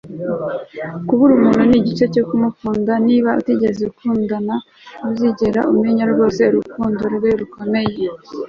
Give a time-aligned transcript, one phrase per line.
[1.07, 4.55] kubura umuntu ni igice cyo kumukunda niba utigeze utandukana,
[4.99, 7.95] ntuzigera umenya rwose urukundo rwawe rukomeye